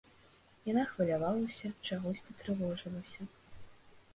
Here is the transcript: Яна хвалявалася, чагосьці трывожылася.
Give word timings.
Яна 0.71 0.85
хвалявалася, 0.91 1.67
чагосьці 1.89 2.37
трывожылася. 2.41 3.29